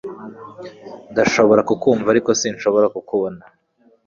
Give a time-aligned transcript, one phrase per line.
[1.11, 3.41] Ndashobora kukumva ariko sinshobora kukubona